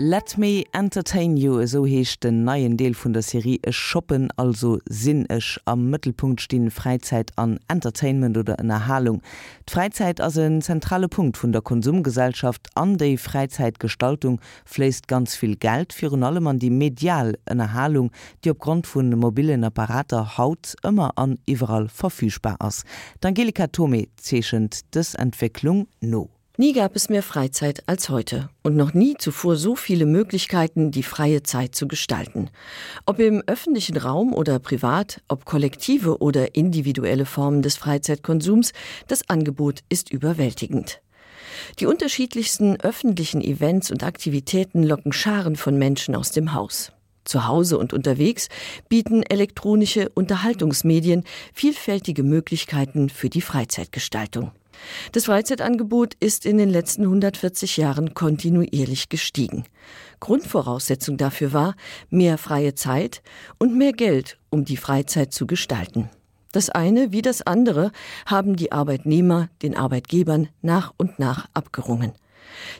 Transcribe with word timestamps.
Let 0.00 0.38
me 0.38 0.62
entertain 0.70 1.36
you 1.36 1.66
so 1.66 1.84
hecht 1.84 2.22
den 2.22 2.44
neien 2.44 2.76
Deel 2.76 2.94
vun 2.94 3.14
der 3.14 3.22
Serie 3.22 3.58
e 3.66 3.72
shoppen 3.72 4.30
also 4.36 4.78
sinnnech 4.88 5.58
am 5.64 5.90
Mittelpunkt 5.90 6.40
stehen 6.40 6.70
Freizeit 6.70 7.32
an 7.34 7.58
Entertainment 7.66 8.38
oder 8.38 8.60
en 8.60 8.70
Erhalung. 8.70 9.22
Freizeit 9.68 10.20
as 10.20 10.36
een 10.36 10.62
zentrale 10.62 11.08
Punkt 11.08 11.36
vun 11.36 11.50
der 11.50 11.62
Konsumgesellschaft 11.62 12.68
an 12.76 12.96
déi 12.96 13.18
Freizeitgestaltung 13.18 14.40
fleist 14.64 15.08
ganz 15.08 15.34
viel 15.34 15.56
Geld 15.56 15.92
für 15.92 16.12
allem 16.12 16.46
an 16.46 16.60
die 16.60 16.70
medial 16.70 17.36
en 17.46 17.58
Erhalung, 17.58 18.12
die 18.44 18.52
opgrund 18.52 18.86
vun 18.86 19.10
mobilen 19.18 19.64
Apparater 19.64 20.38
haut 20.38 20.76
immer 20.84 21.10
an 21.16 21.40
überall 21.44 21.88
verfügbar 21.88 22.54
ass. 22.60 22.84
Angelika 23.24 23.66
Tome 23.66 24.06
zeschend 24.16 24.94
des 24.94 25.16
Entwicklung 25.16 25.88
no. 26.00 26.37
Nie 26.60 26.72
gab 26.72 26.96
es 26.96 27.08
mehr 27.08 27.22
Freizeit 27.22 27.84
als 27.86 28.08
heute 28.08 28.50
und 28.64 28.74
noch 28.74 28.92
nie 28.92 29.14
zuvor 29.16 29.54
so 29.54 29.76
viele 29.76 30.06
Möglichkeiten, 30.06 30.90
die 30.90 31.04
freie 31.04 31.44
Zeit 31.44 31.76
zu 31.76 31.86
gestalten. 31.86 32.50
Ob 33.06 33.20
im 33.20 33.44
öffentlichen 33.46 33.96
Raum 33.96 34.34
oder 34.34 34.58
privat, 34.58 35.22
ob 35.28 35.44
kollektive 35.44 36.18
oder 36.18 36.56
individuelle 36.56 37.26
Formen 37.26 37.62
des 37.62 37.76
Freizeitkonsums, 37.76 38.72
das 39.06 39.30
Angebot 39.30 39.84
ist 39.88 40.10
überwältigend. 40.10 41.00
Die 41.78 41.86
unterschiedlichsten 41.86 42.80
öffentlichen 42.80 43.40
Events 43.40 43.92
und 43.92 44.02
Aktivitäten 44.02 44.82
locken 44.82 45.12
Scharen 45.12 45.54
von 45.54 45.78
Menschen 45.78 46.16
aus 46.16 46.32
dem 46.32 46.54
Haus. 46.54 46.90
Zu 47.24 47.46
Hause 47.46 47.78
und 47.78 47.92
unterwegs 47.92 48.48
bieten 48.88 49.22
elektronische 49.22 50.08
Unterhaltungsmedien 50.08 51.22
vielfältige 51.54 52.24
Möglichkeiten 52.24 53.10
für 53.10 53.30
die 53.30 53.42
Freizeitgestaltung. 53.42 54.50
Das 55.12 55.26
Freizeitangebot 55.26 56.14
ist 56.20 56.46
in 56.46 56.58
den 56.58 56.70
letzten 56.70 57.02
140 57.02 57.76
Jahren 57.76 58.14
kontinuierlich 58.14 59.08
gestiegen. 59.08 59.64
Grundvoraussetzung 60.20 61.16
dafür 61.16 61.52
war 61.52 61.74
mehr 62.10 62.38
freie 62.38 62.74
Zeit 62.74 63.22
und 63.58 63.76
mehr 63.76 63.92
Geld, 63.92 64.38
um 64.50 64.64
die 64.64 64.76
Freizeit 64.76 65.32
zu 65.32 65.46
gestalten. 65.46 66.10
Das 66.52 66.70
eine 66.70 67.12
wie 67.12 67.22
das 67.22 67.42
andere 67.42 67.92
haben 68.26 68.56
die 68.56 68.72
Arbeitnehmer 68.72 69.48
den 69.62 69.76
Arbeitgebern 69.76 70.48
nach 70.62 70.92
und 70.96 71.18
nach 71.18 71.48
abgerungen. 71.52 72.12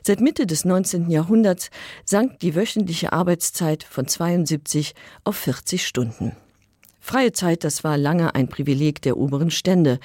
Seit 0.03 0.21
Mitte 0.21 0.47
des 0.47 0.65
19. 0.65 1.09
Jahrhunderts 1.09 1.69
sank 2.03 2.39
die 2.39 2.55
wöchentliche 2.55 3.13
Arbeitszeit 3.13 3.83
von 3.83 4.07
72 4.07 4.95
auf 5.23 5.35
40 5.37 5.85
Stunden. 5.85 6.35
Freie 6.99 7.31
Zeit, 7.31 7.63
das 7.63 7.83
war 7.83 7.97
lange 7.97 8.35
ein 8.35 8.49
Privileg 8.49 9.01
der 9.01 9.17
oberen 9.17 9.51
Stände. 9.51 9.99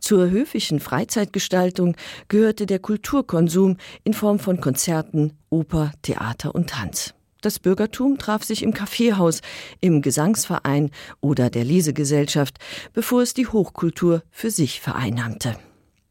Zur 0.00 0.30
höfischen 0.30 0.80
Freizeitgestaltung 0.80 1.96
gehörte 2.28 2.66
der 2.66 2.78
Kulturkonsum 2.78 3.76
in 4.04 4.14
Form 4.14 4.38
von 4.38 4.60
Konzerten, 4.60 5.32
Oper, 5.50 5.92
Theater 6.02 6.54
und 6.54 6.70
Tanz. 6.70 7.14
Das 7.40 7.60
Bürgertum 7.60 8.18
traf 8.18 8.42
sich 8.42 8.62
im 8.62 8.74
Kaffeehaus, 8.74 9.42
im 9.80 10.02
Gesangsverein 10.02 10.90
oder 11.20 11.50
der 11.50 11.64
Lesegesellschaft, 11.64 12.56
bevor 12.92 13.22
es 13.22 13.32
die 13.34 13.46
Hochkultur 13.46 14.22
für 14.30 14.50
sich 14.50 14.80
vereinnahmte. 14.80 15.56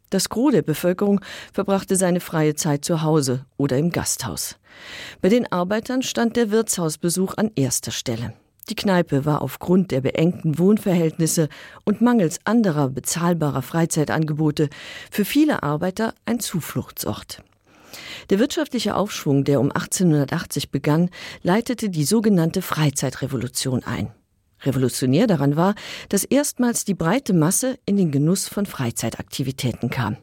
Das 0.09 0.29
Gros 0.29 0.53
der 0.53 0.61
Bevölkerung 0.61 1.19
verbrachte 1.51 1.97
seine 1.97 2.21
freie 2.21 2.55
Zeit 2.55 2.85
zu 2.85 3.01
Hause 3.01 3.45
oder 3.57 3.77
im 3.77 3.91
Gasthaus. 3.91 4.55
Bei 5.21 5.27
den 5.27 5.51
Arbeitern 5.51 6.01
stand 6.01 6.37
der 6.37 6.49
Wirtshausbesuch 6.49 7.33
an 7.35 7.51
erster 7.55 7.91
Stelle. 7.91 8.33
Die 8.69 8.75
Kneipe 8.75 9.25
war 9.25 9.41
aufgrund 9.41 9.91
der 9.91 10.01
beengten 10.01 10.59
Wohnverhältnisse 10.59 11.47
und 11.85 12.01
mangels 12.01 12.39
anderer 12.43 12.89
bezahlbarer 12.89 13.61
Freizeitangebote 13.61 14.69
für 15.09 15.23
viele 15.23 15.63
Arbeiter 15.63 16.13
ein 16.25 16.39
Zufluchtsort. 16.39 17.43
Der 18.29 18.39
wirtschaftliche 18.39 18.95
Aufschwung, 18.95 19.45
der 19.45 19.61
um 19.61 19.71
1880 19.71 20.69
begann, 20.69 21.09
leitete 21.43 21.89
die 21.89 22.03
sogenannte 22.03 22.61
Freizeitrevolution 22.61 23.83
ein. 23.85 24.11
Revolutionär 24.63 25.27
daran 25.27 25.55
war, 25.55 25.75
dass 26.09 26.25
erstmals 26.25 26.83
die 26.83 26.95
breite 26.95 27.33
Masse 27.33 27.77
in 27.85 27.95
den 27.95 28.11
Genuss 28.11 28.47
von 28.49 28.65
Freizeitaktivitäten 28.65 29.89
kam. 29.89 30.17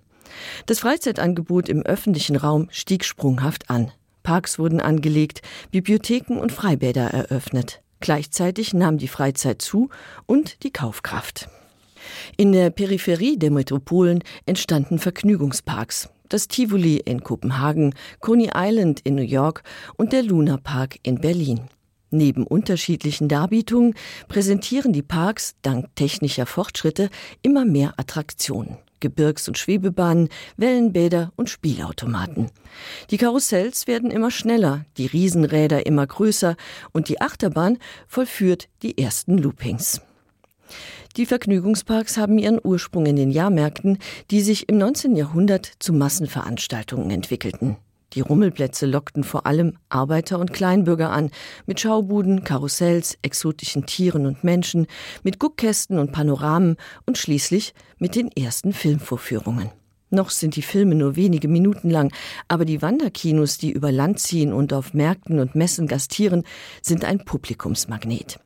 Das 0.66 0.80
Freizeitangebot 0.80 1.68
im 1.68 1.82
öffentlichen 1.82 2.36
Raum 2.36 2.68
stieg 2.70 3.04
sprunghaft 3.04 3.70
an. 3.70 3.92
Parks 4.22 4.58
wurden 4.58 4.80
angelegt, 4.80 5.42
Bibliotheken 5.70 6.38
und 6.38 6.50
Freibäder 6.50 7.10
eröffnet. 7.10 7.83
Gleichzeitig 8.04 8.74
nahm 8.74 8.98
die 8.98 9.08
Freizeit 9.08 9.62
zu 9.62 9.88
und 10.26 10.62
die 10.62 10.70
Kaufkraft. 10.70 11.48
In 12.36 12.52
der 12.52 12.68
Peripherie 12.68 13.38
der 13.38 13.50
Metropolen 13.50 14.22
entstanden 14.44 14.98
Vergnügungsparks. 14.98 16.10
Das 16.28 16.46
Tivoli 16.46 16.98
in 16.98 17.22
Kopenhagen, 17.22 17.94
Coney 18.20 18.50
Island 18.54 19.00
in 19.04 19.14
New 19.14 19.22
York 19.22 19.62
und 19.96 20.12
der 20.12 20.22
Luna 20.22 20.58
Park 20.58 20.98
in 21.02 21.18
Berlin. 21.18 21.62
Neben 22.10 22.46
unterschiedlichen 22.46 23.28
Darbietungen 23.28 23.94
präsentieren 24.28 24.92
die 24.92 25.00
Parks 25.00 25.54
dank 25.62 25.86
technischer 25.96 26.44
Fortschritte 26.44 27.08
immer 27.40 27.64
mehr 27.64 27.94
Attraktionen. 27.96 28.76
Gebirgs- 29.04 29.48
und 29.48 29.58
Schwebebahnen, 29.58 30.28
Wellenbäder 30.56 31.32
und 31.36 31.50
Spielautomaten. 31.50 32.50
Die 33.10 33.18
Karussells 33.18 33.86
werden 33.86 34.10
immer 34.10 34.30
schneller, 34.30 34.86
die 34.96 35.06
Riesenräder 35.06 35.86
immer 35.86 36.06
größer 36.06 36.56
und 36.92 37.08
die 37.08 37.20
Achterbahn 37.20 37.78
vollführt 38.08 38.68
die 38.82 38.96
ersten 38.98 39.36
Loopings. 39.36 40.00
Die 41.16 41.26
Vergnügungsparks 41.26 42.16
haben 42.16 42.38
ihren 42.38 42.58
Ursprung 42.62 43.06
in 43.06 43.16
den 43.16 43.30
Jahrmärkten, 43.30 43.98
die 44.30 44.40
sich 44.40 44.68
im 44.68 44.78
19. 44.78 45.14
Jahrhundert 45.14 45.70
zu 45.78 45.92
Massenveranstaltungen 45.92 47.10
entwickelten. 47.10 47.76
Die 48.14 48.20
Rummelplätze 48.20 48.86
lockten 48.86 49.24
vor 49.24 49.46
allem 49.46 49.76
Arbeiter 49.88 50.38
und 50.38 50.52
Kleinbürger 50.52 51.10
an, 51.10 51.30
mit 51.66 51.80
Schaubuden, 51.80 52.44
Karussells, 52.44 53.18
exotischen 53.22 53.86
Tieren 53.86 54.26
und 54.26 54.44
Menschen, 54.44 54.86
mit 55.22 55.38
Guckkästen 55.38 55.98
und 55.98 56.12
Panoramen 56.12 56.76
und 57.06 57.18
schließlich 57.18 57.74
mit 57.98 58.14
den 58.14 58.30
ersten 58.30 58.72
Filmvorführungen. 58.72 59.70
Noch 60.10 60.30
sind 60.30 60.54
die 60.54 60.62
Filme 60.62 60.94
nur 60.94 61.16
wenige 61.16 61.48
Minuten 61.48 61.90
lang, 61.90 62.12
aber 62.46 62.64
die 62.64 62.82
Wanderkinos, 62.82 63.58
die 63.58 63.72
über 63.72 63.90
Land 63.90 64.20
ziehen 64.20 64.52
und 64.52 64.72
auf 64.72 64.94
Märkten 64.94 65.40
und 65.40 65.56
Messen 65.56 65.88
gastieren, 65.88 66.44
sind 66.82 67.04
ein 67.04 67.24
Publikumsmagnet. 67.24 68.38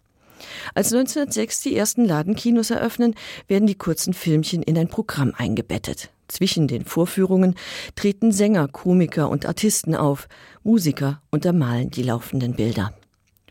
Als 0.74 0.92
1906 0.92 1.62
die 1.62 1.76
ersten 1.76 2.04
Ladenkinos 2.04 2.70
eröffnen, 2.70 3.14
werden 3.46 3.66
die 3.66 3.74
kurzen 3.74 4.14
Filmchen 4.14 4.62
in 4.62 4.78
ein 4.78 4.88
Programm 4.88 5.32
eingebettet. 5.36 6.10
Zwischen 6.28 6.68
den 6.68 6.84
Vorführungen 6.84 7.54
treten 7.96 8.32
Sänger, 8.32 8.68
Komiker 8.68 9.30
und 9.30 9.46
Artisten 9.46 9.94
auf, 9.94 10.28
Musiker 10.62 11.22
untermalen 11.30 11.90
die 11.90 12.02
laufenden 12.02 12.54
Bilder. 12.54 12.92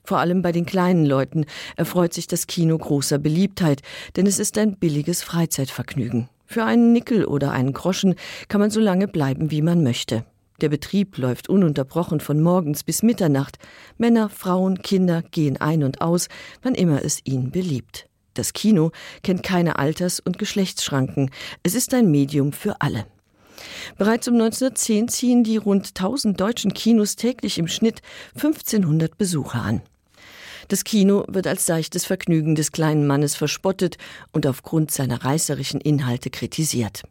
Vor 0.03 0.19
allem 0.19 0.41
bei 0.41 0.53
den 0.53 0.65
kleinen 0.65 1.05
Leuten 1.05 1.45
erfreut 1.75 2.13
sich 2.13 2.27
das 2.27 2.47
Kino 2.47 2.77
großer 2.77 3.17
Beliebtheit, 3.17 3.81
denn 4.15 4.25
es 4.25 4.39
ist 4.39 4.57
ein 4.57 4.77
billiges 4.77 5.21
Freizeitvergnügen. 5.21 6.29
Für 6.45 6.63
einen 6.63 6.93
Nickel 6.93 7.25
oder 7.25 7.51
einen 7.51 7.73
Groschen 7.73 8.15
kann 8.47 8.61
man 8.61 8.71
so 8.71 8.79
lange 8.79 9.09
bleiben, 9.09 9.51
wie 9.51 9.61
man 9.61 9.83
möchte. 9.83 10.23
Der 10.61 10.69
Betrieb 10.69 11.17
läuft 11.17 11.49
ununterbrochen 11.49 12.19
von 12.19 12.41
morgens 12.41 12.83
bis 12.83 13.03
Mitternacht. 13.03 13.59
Männer, 13.97 14.27
Frauen, 14.29 14.81
Kinder 14.81 15.21
gehen 15.21 15.57
ein 15.57 15.83
und 15.83 16.01
aus, 16.01 16.29
wann 16.63 16.73
immer 16.73 17.03
es 17.05 17.19
ihnen 17.25 17.51
beliebt. 17.51 18.09
Das 18.33 18.53
Kino 18.53 18.91
kennt 19.21 19.43
keine 19.43 19.77
Alters- 19.77 20.19
und 20.19 20.39
Geschlechtsschranken. 20.39 21.29
Es 21.61 21.75
ist 21.75 21.93
ein 21.93 22.09
Medium 22.09 22.53
für 22.53 22.81
alle. 22.81 23.05
Bereits 23.97 24.27
um 24.27 24.35
1910 24.35 25.07
ziehen 25.09 25.43
die 25.43 25.57
rund 25.57 25.89
1000 25.89 26.39
deutschen 26.39 26.73
Kinos 26.73 27.15
täglich 27.15 27.57
im 27.59 27.67
Schnitt 27.67 28.01
1500 28.35 29.17
Besucher 29.17 29.61
an. 29.61 29.81
Das 30.67 30.83
Kino 30.83 31.23
wird 31.29 31.47
als 31.47 31.65
seichtes 31.65 32.05
Vergnügen 32.05 32.55
des 32.55 32.73
kleinen 32.73 33.07
Mannes 33.07 33.35
verspottet 33.35 33.97
und 34.33 34.45
aufgrund 34.45 34.91
seiner 34.91 35.23
reißerischen 35.23 35.79
Inhalte 35.79 36.29
kritisiert. 36.29 37.03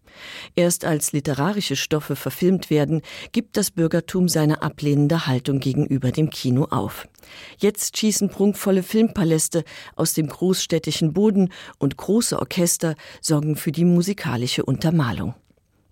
Erst 0.57 0.85
als 0.85 1.13
literarische 1.13 1.77
Stoffe 1.77 2.17
verfilmt 2.17 2.69
werden, 2.69 3.01
gibt 3.33 3.57
das 3.57 3.71
Bürgertum 3.71 4.29
seine 4.29 4.61
ablehnende 4.61 5.27
Haltung 5.27 5.59
gegenüber 5.59 6.13
dem 6.13 6.29
Kino 6.29 6.65
auf. 6.65 7.09
Jetzt 7.59 7.97
schießen 7.97 8.29
prunkvolle 8.29 8.83
Filmpaläste 8.83 9.65
aus 9.95 10.13
dem 10.13 10.29
großstädtischen 10.29 11.15
Boden 11.15 11.51
und 11.79 11.97
große 11.97 12.39
Orchester 12.39 12.95
sorgen 13.23 13.57
für 13.57 13.73
die 13.73 13.85
musikalische 13.85 14.65
Untermalung. 14.65 15.35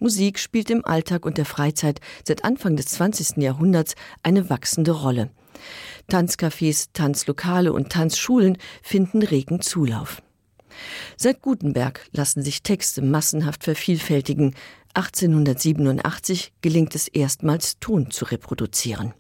Musik 0.01 0.39
spielt 0.39 0.69
im 0.69 0.85
Alltag 0.85 1.25
und 1.25 1.39
der 1.39 1.47
Freizeit 1.47 2.01
seit 2.27 2.45
Anfang 2.45 2.77
des 2.77 2.87
20. 2.87 3.39
Jahrhunderts 3.39 3.95
eine 4.23 4.51
wachsende 4.51 4.91
Rolle. 4.91 5.31
Tanzcafés, 6.09 6.89
Tanzlokale 6.93 7.73
und 7.73 7.91
Tanzschulen 7.91 8.59
finden 8.83 9.23
regen 9.23 9.61
Zulauf. 9.61 10.23
Seit 11.17 11.43
Gutenberg 11.43 12.07
lassen 12.13 12.43
sich 12.43 12.63
Texte 12.63 13.03
massenhaft 13.03 13.65
vervielfältigen. 13.65 14.55
1887 14.95 16.53
gelingt 16.61 16.95
es 16.95 17.09
erstmals 17.09 17.79
Ton 17.79 18.11
zu 18.11 18.25
reproduzieren. 18.27 19.15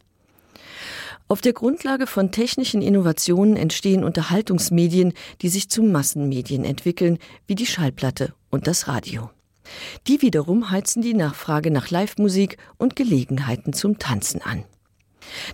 Auf 1.27 1.41
der 1.41 1.55
Grundlage 1.55 2.07
von 2.07 2.33
technischen 2.33 2.83
Innovationen 2.83 3.57
entstehen 3.57 4.05
Unterhaltungsmedien, 4.05 5.15
die 5.41 5.49
sich 5.49 5.71
zu 5.71 5.83
Massenmedien 5.83 6.65
entwickeln, 6.65 7.19
wie 7.47 7.55
die 7.55 7.67
Schallplatte 7.67 8.35
und 8.51 8.67
das 8.67 8.89
Radio. 8.89 9.31
Die 10.07 10.21
wiederum 10.21 10.71
heizen 10.71 11.01
die 11.01 11.15
Nachfrage 11.15 11.71
nach 11.71 11.91
Livemusik 11.91 12.59
und 12.77 12.95
Gelegenheiten 12.95 13.73
zum 13.73 13.99
Tanzen 13.99 14.43
an. 14.43 14.65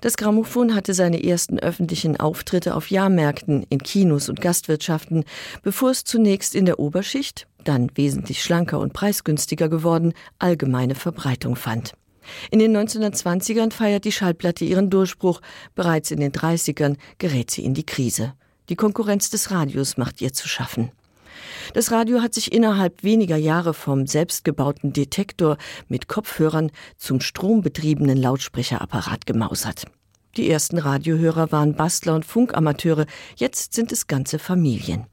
Das 0.00 0.16
Grammophon 0.16 0.74
hatte 0.74 0.94
seine 0.94 1.22
ersten 1.22 1.58
öffentlichen 1.58 2.18
Auftritte 2.18 2.74
auf 2.74 2.90
Jahrmärkten, 2.90 3.64
in 3.68 3.82
Kinos 3.82 4.28
und 4.28 4.40
Gastwirtschaften, 4.40 5.24
bevor 5.62 5.90
es 5.90 6.04
zunächst 6.04 6.54
in 6.54 6.64
der 6.64 6.78
Oberschicht, 6.78 7.46
dann 7.64 7.90
wesentlich 7.94 8.42
schlanker 8.42 8.78
und 8.78 8.92
preisgünstiger 8.92 9.68
geworden, 9.68 10.14
allgemeine 10.38 10.94
Verbreitung 10.94 11.56
fand. 11.56 11.94
In 12.50 12.58
den 12.58 12.76
1920ern 12.76 13.72
feiert 13.72 14.04
die 14.04 14.12
Schallplatte 14.12 14.64
ihren 14.64 14.90
Durchbruch, 14.90 15.40
bereits 15.74 16.10
in 16.10 16.20
den 16.20 16.32
30ern 16.32 16.96
gerät 17.18 17.50
sie 17.50 17.64
in 17.64 17.74
die 17.74 17.86
Krise. 17.86 18.34
Die 18.68 18.76
Konkurrenz 18.76 19.30
des 19.30 19.50
Radios 19.50 19.96
macht 19.96 20.20
ihr 20.20 20.32
zu 20.32 20.48
schaffen. 20.48 20.92
Das 21.74 21.90
Radio 21.90 22.22
hat 22.22 22.34
sich 22.34 22.52
innerhalb 22.52 23.02
weniger 23.02 23.36
Jahre 23.36 23.74
vom 23.74 24.06
selbstgebauten 24.06 24.92
Detektor 24.92 25.56
mit 25.88 26.08
Kopfhörern 26.08 26.70
zum 26.96 27.20
strombetriebenen 27.20 28.16
Lautsprecherapparat 28.16 29.26
gemausert. 29.26 29.84
Die 30.36 30.48
ersten 30.48 30.78
Radiohörer 30.78 31.50
waren 31.50 31.74
Bastler 31.74 32.14
und 32.14 32.24
Funkamateure, 32.24 33.06
jetzt 33.36 33.74
sind 33.74 33.90
es 33.92 34.06
ganze 34.06 34.38
Familien. 34.38 35.06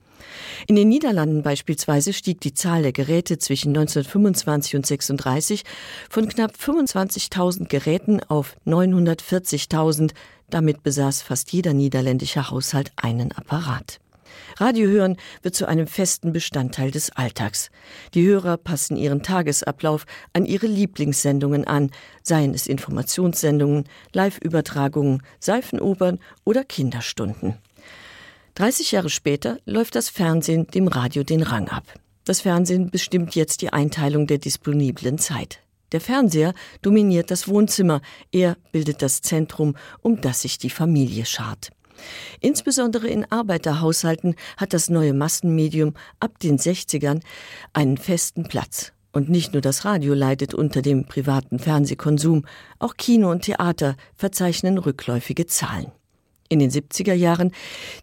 In 0.67 0.75
den 0.75 0.89
Niederlanden 0.89 1.41
beispielsweise 1.41 2.13
stieg 2.13 2.41
die 2.41 2.53
Zahl 2.53 2.83
der 2.83 2.91
Geräte 2.91 3.37
zwischen 3.37 3.69
1925 3.69 4.75
und 4.75 4.85
36 4.85 5.63
von 6.09 6.27
knapp 6.27 6.53
25.000 6.55 7.67
Geräten 7.67 8.21
auf 8.23 8.55
940.000. 8.65 10.11
Damit 10.49 10.83
besaß 10.83 11.21
fast 11.21 11.51
jeder 11.51 11.73
niederländische 11.73 12.49
Haushalt 12.49 12.91
einen 12.95 13.31
Apparat. 13.31 13.99
Radiohören 14.59 15.17
wird 15.41 15.55
zu 15.55 15.67
einem 15.67 15.87
festen 15.87 16.33
Bestandteil 16.33 16.91
des 16.91 17.11
Alltags. 17.11 17.69
Die 18.13 18.25
Hörer 18.25 18.57
passen 18.57 18.97
ihren 18.97 19.23
Tagesablauf 19.23 20.05
an 20.33 20.45
ihre 20.45 20.67
Lieblingssendungen 20.67 21.65
an, 21.65 21.91
seien 22.23 22.53
es 22.53 22.67
Informationssendungen, 22.67 23.85
Live-Übertragungen, 24.13 25.21
Seifenopern 25.39 26.19
oder 26.43 26.63
Kinderstunden. 26.63 27.55
30 28.55 28.91
Jahre 28.91 29.11
später 29.11 29.59
läuft 29.65 29.95
das 29.95 30.09
Fernsehen 30.09 30.65
dem 30.67 30.87
Radio 30.87 31.23
den 31.23 31.43
Rang 31.43 31.69
ab. 31.69 31.83
Das 32.25 32.41
Fernsehen 32.41 32.89
bestimmt 32.89 33.35
jetzt 33.35 33.61
die 33.61 33.71
Einteilung 33.71 34.25
der 34.25 34.39
disponiblen 34.39 35.19
Zeit. 35.19 35.59
Der 35.91 36.01
Fernseher 36.01 36.53
dominiert 36.81 37.31
das 37.31 37.47
Wohnzimmer, 37.47 38.01
er 38.31 38.57
bildet 38.71 39.01
das 39.01 39.21
Zentrum, 39.21 39.77
um 40.01 40.19
das 40.19 40.41
sich 40.41 40.57
die 40.57 40.69
Familie 40.69 41.25
schart. 41.25 41.69
Insbesondere 42.39 43.07
in 43.07 43.29
Arbeiterhaushalten 43.31 44.35
hat 44.57 44.73
das 44.73 44.89
neue 44.89 45.13
Massenmedium 45.13 45.93
ab 46.19 46.39
den 46.39 46.57
60ern 46.57 47.21
einen 47.73 47.97
festen 47.97 48.47
Platz. 48.47 48.93
Und 49.11 49.29
nicht 49.29 49.53
nur 49.53 49.61
das 49.61 49.83
Radio 49.83 50.13
leidet 50.13 50.53
unter 50.53 50.81
dem 50.81 51.05
privaten 51.05 51.59
Fernsehkonsum, 51.59 52.45
auch 52.77 52.95
Kino 52.97 53.31
und 53.31 53.43
Theater 53.43 53.95
verzeichnen 54.15 54.77
rückläufige 54.77 55.47
Zahlen. 55.47 55.91
In 56.49 56.59
den 56.59 56.71
70er 56.71 57.13
Jahren 57.13 57.51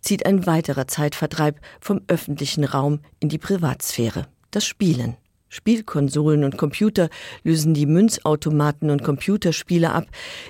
zieht 0.01 0.27
ein 0.27 0.47
weiterer 0.47 0.87
Zeitvertreib 0.87 1.61
vom 1.81 2.01
öffentlichen 2.09 2.65
Raum 2.65 3.01
in 3.21 3.29
die 3.29 3.39
Privatsphäre, 3.39 4.27
das 4.51 4.67
Spielen. 4.67 5.17
Spielkonsolen 5.55 6.43
und 6.43 6.59
Computer 6.59 7.09
lösen 7.45 7.75
die 7.75 7.87
Münzautomaten 7.87 8.91
und 8.91 9.05
Computerspiele 9.05 9.93
ab, 9.93 10.07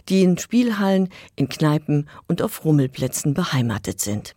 die 0.08 0.22
in 0.22 0.38
Spielhallen, 0.38 1.10
in 1.36 1.50
Kneipen 1.50 2.08
und 2.26 2.40
auf 2.40 2.64
Rummelplätzen 2.64 3.34
beheimatet 3.34 4.00
sind. 4.00 4.34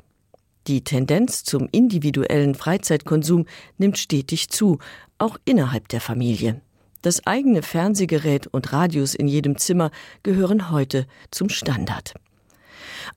Die 0.68 0.84
Tendenz 0.84 1.46
zum 1.46 1.69
individuellen 1.72 2.54
Freizeitkonsum 2.54 3.46
nimmt 3.78 3.98
stetig 3.98 4.50
zu, 4.50 4.80
auch 5.18 5.38
innerhalb 5.46 5.88
der 5.88 6.02
Familie. 6.02 6.60
Das 7.02 7.25
eigene 7.25 7.62
Fernsehgerät 7.62 8.48
und 8.48 8.74
Radios 8.74 9.16
in 9.16 9.30
jedem 9.30 9.58
Zimmer 9.58 9.92
gehören 10.24 10.69
heute 10.69 11.08
zum 11.31 11.48
Standard. 11.48 12.16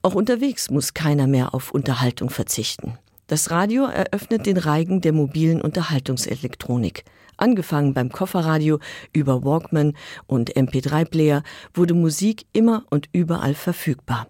Auch 0.03 0.15
unterwegs 0.15 0.71
muss 0.71 0.95
keiner 0.95 1.27
mehr 1.27 1.53
auf 1.53 1.73
Unterhaltung 1.73 2.31
verzichten. 2.31 2.97
Das 3.27 3.51
Radio 3.51 3.87
eröffnet 3.87 4.47
den 4.47 4.57
Reigen 4.57 5.01
der 5.01 5.13
mobilen 5.13 5.61
Unterhaltungselektronik. 5.61 7.05
Angefangen 7.41 7.95
beim 7.95 8.13
Kofferradio 8.13 8.81
über 9.15 9.43
Walkman 9.43 9.95
und 10.27 10.55
MP3-Player 10.57 11.43
wurde 11.73 11.95
Musik 11.95 12.45
immer 12.53 12.85
und 12.91 13.09
überall 13.13 13.55
verfügbar. 13.55 14.27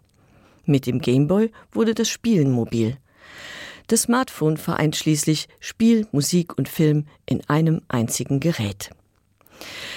Mit 0.64 0.86
dem 0.86 1.00
Gameboy 1.00 1.50
wurde 1.72 1.94
das 1.94 2.08
Spielen 2.08 2.52
mobil. 2.52 2.98
Das 3.88 4.02
Smartphone 4.02 4.56
vereint 4.56 4.94
schließlich 4.94 5.48
Spiel, 5.58 6.06
Musik 6.12 6.56
und 6.56 6.68
Film 6.68 7.06
in 7.26 7.42
einem 7.48 7.82
einzigen 7.88 8.38
Gerät. 8.38 8.90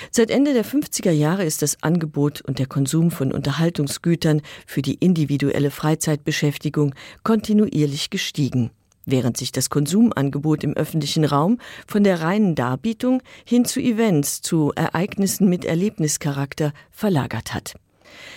Seit 0.10 0.32
Ende 0.32 0.54
der 0.54 0.66
50er 0.66 1.12
Jahre 1.12 1.46
ist 1.46 1.62
das 1.62 1.84
Angebot 1.84 2.42
und 2.42 2.58
der 2.58 2.66
Konsum 2.66 3.12
von 3.12 3.32
Unterhaltungsgütern 3.32 4.42
für 4.66 4.82
die 4.82 4.96
individuelle 4.96 5.70
Freizeitbeschäftigung 5.70 6.96
kontinuierlich 7.24 8.10
gestiegen 8.10 8.72
während 9.06 9.38
sich 9.38 9.52
das 9.52 9.70
Konsumangebot 9.70 10.64
im 10.64 10.74
öffentlichen 10.74 11.26
Raum 11.26 11.60
von 11.88 12.04
der 12.04 12.22
reinen 12.22 12.56
Darbietung 12.56 13.22
hin 13.46 13.66
zu 13.66 13.80
Events, 13.80 14.42
zu 14.42 14.72
Ereignissen 14.76 15.50
mit 15.50 15.66
Erlebnischarakter 15.66 16.74
verlagert 16.92 17.54
hat. 17.54 17.76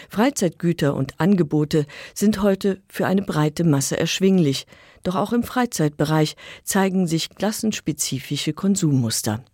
Freizeitgüter 0.08 0.94
und 0.94 1.20
Angebote 1.20 1.86
sind 2.14 2.42
heute 2.42 2.80
für 2.88 3.06
eine 3.06 3.22
breite 3.22 3.64
Masse 3.64 3.98
erschwinglich, 3.98 4.66
doch 5.02 5.14
auch 5.14 5.32
im 5.32 5.42
Freizeitbereich 5.42 6.36
zeigen 6.64 7.06
sich 7.06 7.30
klassenspezifische 7.30 8.52
Konsummuster. 8.52 9.44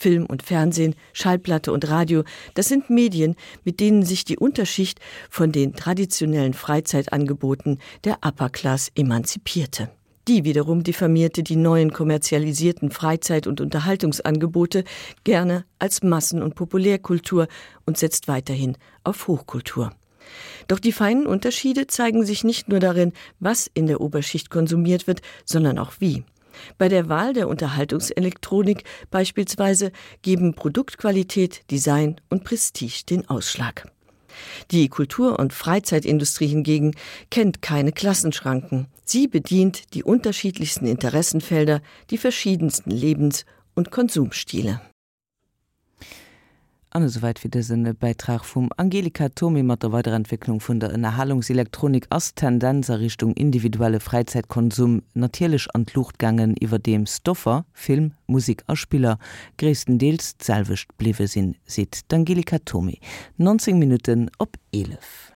Film 0.00 0.24
und 0.24 0.42
Fernsehen, 0.42 0.94
Schallplatte 1.12 1.72
und 1.72 1.88
Radio, 1.88 2.24
das 2.54 2.68
sind 2.68 2.88
Medien, 2.88 3.36
mit 3.64 3.80
denen 3.80 4.02
sich 4.02 4.24
die 4.24 4.38
Unterschicht 4.38 4.98
von 5.28 5.52
den 5.52 5.74
traditionellen 5.74 6.54
Freizeitangeboten 6.54 7.78
der 8.04 8.18
Upper 8.24 8.48
Class 8.48 8.90
emanzipierte. 8.94 9.90
Die 10.30 10.44
wiederum 10.44 10.84
diffamierte 10.84 11.42
die 11.42 11.56
neuen 11.56 11.92
kommerzialisierten 11.92 12.92
Freizeit- 12.92 13.48
und 13.48 13.60
Unterhaltungsangebote 13.60 14.84
gerne 15.24 15.64
als 15.80 16.04
Massen- 16.04 16.40
und 16.40 16.54
Populärkultur 16.54 17.48
und 17.84 17.98
setzt 17.98 18.28
weiterhin 18.28 18.76
auf 19.02 19.26
Hochkultur. 19.26 19.90
Doch 20.68 20.78
die 20.78 20.92
feinen 20.92 21.26
Unterschiede 21.26 21.88
zeigen 21.88 22.24
sich 22.24 22.44
nicht 22.44 22.68
nur 22.68 22.78
darin, 22.78 23.12
was 23.40 23.68
in 23.74 23.88
der 23.88 24.00
Oberschicht 24.00 24.50
konsumiert 24.50 25.08
wird, 25.08 25.20
sondern 25.44 25.80
auch 25.80 25.94
wie. 25.98 26.22
Bei 26.78 26.88
der 26.88 27.08
Wahl 27.08 27.32
der 27.32 27.48
Unterhaltungselektronik 27.48 28.84
beispielsweise 29.10 29.90
geben 30.22 30.54
Produktqualität, 30.54 31.68
Design 31.72 32.20
und 32.28 32.44
Prestige 32.44 33.02
den 33.04 33.28
Ausschlag. 33.28 33.90
Die 34.70 34.88
Kultur- 34.88 35.38
und 35.38 35.52
Freizeitindustrie 35.52 36.48
hingegen 36.48 36.94
kennt 37.30 37.62
keine 37.62 37.92
Klassenschranken. 37.92 38.86
Sie 39.04 39.28
bedient 39.28 39.94
die 39.94 40.04
unterschiedlichsten 40.04 40.86
Interessenfelder, 40.86 41.80
die 42.10 42.18
verschiedensten 42.18 42.90
Lebens- 42.90 43.44
und 43.74 43.90
Konsumstile 43.90 44.80
an 46.92 47.08
soweit 47.08 47.44
wie 47.44 47.48
der 47.48 47.62
sinne 47.62 47.94
beitrag 47.94 48.44
vom 48.44 48.68
angelika 48.76 49.28
tomi 49.28 49.62
mat 49.62 49.82
der 49.84 49.92
weiterentwicklung 49.92 50.58
von 50.58 50.80
der 50.80 50.90
erhalungselektronik 50.90 52.06
aus 52.10 52.34
tendenzer 52.34 52.98
richtung 52.98 53.32
individuelle 53.34 54.00
freizeitkonsum 54.00 55.02
natierlich 55.14 55.68
an 55.72 55.86
luchtgangen 55.94 56.56
über 56.56 56.80
dem 56.80 57.06
stoffer 57.06 57.64
film 57.72 58.12
musik 58.26 58.64
ausspieler 58.66 59.18
gressten 59.56 59.98
deels 59.98 60.36
zelwischt 60.38 60.90
bliwe 60.98 61.28
sinn 61.28 61.54
sieht 61.64 62.04
angelika 62.12 62.58
tomi 62.58 62.98
19 63.36 63.78
minuten 63.78 64.28
op 64.38 64.56
11 64.72 65.28